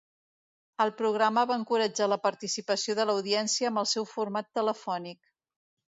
El 0.85 0.93
programa 1.01 1.43
va 1.51 1.57
encoratjar 1.61 2.07
la 2.13 2.19
participació 2.25 2.97
de 3.01 3.07
l'audiència 3.11 3.71
amb 3.73 3.83
el 3.83 3.89
seu 3.95 4.11
format 4.17 4.51
telefònic. 4.61 5.21